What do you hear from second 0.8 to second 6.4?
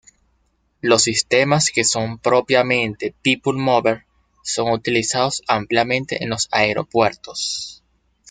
Los sistemas que son propiamente "people mover" son utilizados ampliamente en